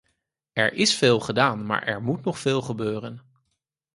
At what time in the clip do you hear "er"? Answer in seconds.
0.53-0.73, 1.83-2.01